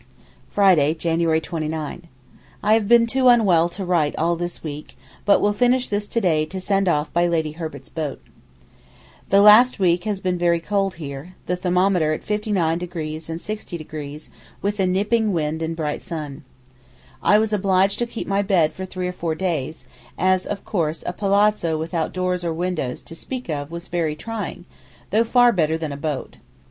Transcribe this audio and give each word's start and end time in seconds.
Friday, 0.49 0.95
January 0.95 1.39
29.—I 1.39 2.73
have 2.73 2.87
been 2.87 3.05
too 3.05 3.27
unwell 3.27 3.69
to 3.69 3.85
write 3.85 4.15
all 4.17 4.35
this 4.35 4.63
week, 4.63 4.97
but 5.25 5.39
will 5.39 5.53
finish 5.53 5.89
this 5.89 6.07
to 6.07 6.19
day 6.19 6.43
to 6.43 6.59
send 6.59 6.89
off 6.89 7.13
by 7.13 7.27
Lady 7.27 7.51
Herbert's 7.51 7.89
boat. 7.89 8.19
The 9.29 9.41
last 9.41 9.77
week 9.77 10.05
has 10.05 10.19
been 10.19 10.39
very 10.39 10.59
cold 10.59 10.95
here, 10.95 11.35
the 11.45 11.55
thermometer 11.55 12.13
at 12.13 12.25
59° 12.25 12.73
and 12.73 12.89
60°, 13.39 14.29
with 14.63 14.79
a 14.79 14.87
nipping 14.87 15.33
wind 15.33 15.61
and 15.61 15.75
bright 15.75 16.01
sun. 16.03 16.45
I 17.21 17.37
was 17.37 17.53
obliged 17.53 17.99
to 17.99 18.07
keep 18.07 18.25
my 18.25 18.41
bed 18.41 18.73
for 18.73 18.85
three 18.87 19.07
or 19.07 19.13
four 19.13 19.35
days, 19.35 19.85
as 20.17 20.47
of 20.47 20.65
course 20.65 21.03
a 21.05 21.13
palazzo 21.13 21.77
without 21.77 22.11
doors 22.11 22.43
or 22.43 22.55
windows 22.55 23.03
to 23.03 23.13
speak 23.13 23.49
of 23.49 23.69
was 23.69 23.87
very 23.87 24.15
trying, 24.15 24.65
though 25.11 25.23
far 25.23 25.51
better 25.51 25.77
than 25.77 25.91
a 25.91 25.95
boat. 25.95 26.37